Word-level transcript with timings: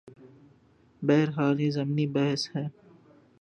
بہرحال 1.01 1.59
یہ 1.61 1.71
ضمنی 1.71 2.05
بحث 2.07 2.49
ہے۔ 2.55 2.65